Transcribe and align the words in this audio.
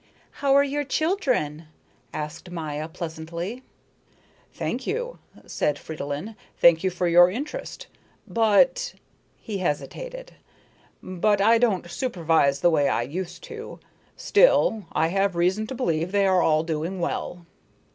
"How 0.31 0.55
are 0.55 0.63
your 0.63 0.83
children?" 0.83 1.67
asked 2.11 2.49
Maya 2.49 2.87
pleasantly. 2.89 3.61
"Thank 4.51 4.87
you," 4.87 5.19
said 5.45 5.77
Fridolin, 5.77 6.35
"thank 6.57 6.83
you 6.83 6.89
for 6.89 7.07
your 7.07 7.29
interest. 7.29 7.85
But" 8.27 8.95
he 9.37 9.59
hesitated 9.59 10.33
"but 11.03 11.39
I 11.39 11.59
don't 11.59 11.87
supervise 11.91 12.61
the 12.61 12.71
way 12.71 12.89
I 12.89 13.03
used 13.03 13.43
to. 13.43 13.79
Still, 14.17 14.87
I 14.91 15.09
have 15.09 15.35
reason 15.35 15.67
to 15.67 15.75
believe 15.75 16.11
they 16.11 16.25
are 16.25 16.41
all 16.41 16.63
doing 16.63 16.99
well." 16.99 17.45